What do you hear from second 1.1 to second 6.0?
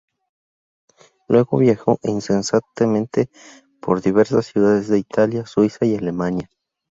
Luego viajó incesantemente por diversas ciudades de Italia, Suiza y